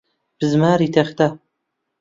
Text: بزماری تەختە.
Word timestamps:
بزماری 0.39 0.87
تەختە. 0.95 1.27